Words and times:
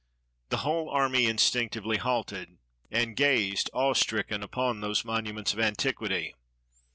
The 0.49 0.57
whole 0.65 0.89
army 0.89 1.27
instinctively 1.27 1.97
halted, 1.97 2.57
and 2.89 3.15
gazed, 3.15 3.69
awe 3.71 3.93
stricken, 3.93 4.41
upon 4.41 4.81
those 4.81 5.05
monuments 5.05 5.53
of 5.53 5.59
antiquity. 5.59 6.33